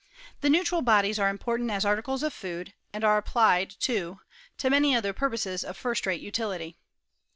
[0.39, 4.19] The neutral bodies are important as articles of food, and are applied, too,
[4.57, 6.75] to many other purposes of firstrate utility.